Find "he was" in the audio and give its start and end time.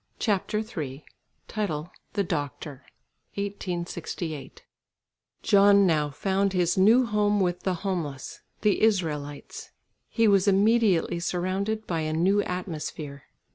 10.09-10.47